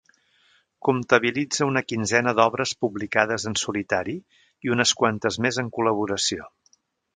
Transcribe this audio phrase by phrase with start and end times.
[0.87, 4.17] Comptabilitza una quinzena d'obres publicades en solitari,
[4.69, 6.53] i unes quantes més en col·laboració.